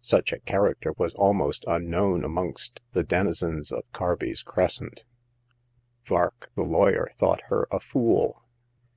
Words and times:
Such 0.00 0.32
a 0.32 0.38
charac 0.38 0.80
ter 0.80 0.92
was 0.96 1.12
almost 1.14 1.64
unknown 1.66 2.22
amongst 2.22 2.78
the 2.92 3.02
denizens 3.02 3.72
of 3.72 3.82
Carby's 3.92 4.40
Crescent. 4.44 5.02
Vark, 6.06 6.52
the 6.54 6.62
lawyer, 6.62 7.10
thought 7.18 7.40
her 7.48 7.66
a 7.68 7.80
fool. 7.80 8.44